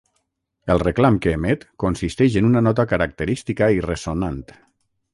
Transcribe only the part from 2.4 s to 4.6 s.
en una nota característica i ressonant.